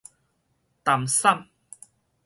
[0.83, 1.45] 啖糝